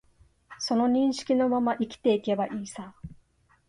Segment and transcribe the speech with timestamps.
[0.57, 2.95] その認識のまま生きていけばいいさ